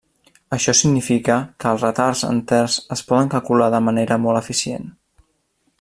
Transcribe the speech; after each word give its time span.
Això 0.55 0.73
significa 0.77 1.35
que 1.63 1.73
els 1.73 1.83
retards 1.87 2.23
enters 2.29 2.77
es 2.97 3.05
poden 3.11 3.29
calcular 3.35 3.69
de 3.77 3.83
manera 3.91 4.19
molt 4.25 4.41
eficient. 4.45 4.93